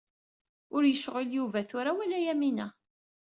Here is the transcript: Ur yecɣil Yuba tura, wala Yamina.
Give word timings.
Ur 0.75 0.83
yecɣil 0.85 1.29
Yuba 1.37 1.59
tura, 1.69 1.91
wala 1.97 2.19
Yamina. 2.25 2.67